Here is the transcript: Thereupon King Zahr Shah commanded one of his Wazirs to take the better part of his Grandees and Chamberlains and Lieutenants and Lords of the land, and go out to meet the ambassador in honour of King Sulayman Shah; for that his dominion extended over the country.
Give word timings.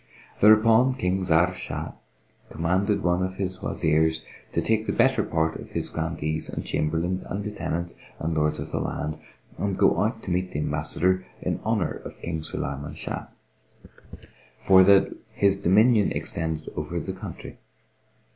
Thereupon 0.39 0.95
King 0.95 1.25
Zahr 1.25 1.53
Shah 1.53 1.91
commanded 2.49 3.03
one 3.03 3.21
of 3.21 3.35
his 3.35 3.59
Wazirs 3.59 4.23
to 4.51 4.59
take 4.59 4.87
the 4.87 4.91
better 4.93 5.21
part 5.21 5.57
of 5.59 5.69
his 5.73 5.89
Grandees 5.89 6.49
and 6.49 6.65
Chamberlains 6.65 7.21
and 7.21 7.45
Lieutenants 7.45 7.93
and 8.17 8.33
Lords 8.33 8.59
of 8.59 8.71
the 8.71 8.79
land, 8.79 9.19
and 9.59 9.77
go 9.77 9.99
out 10.01 10.23
to 10.23 10.31
meet 10.31 10.53
the 10.53 10.59
ambassador 10.59 11.23
in 11.43 11.59
honour 11.63 12.01
of 12.03 12.19
King 12.19 12.41
Sulayman 12.41 12.95
Shah; 12.97 13.27
for 14.57 14.81
that 14.85 15.15
his 15.33 15.59
dominion 15.59 16.11
extended 16.13 16.73
over 16.75 16.99
the 16.99 17.13
country. 17.13 17.59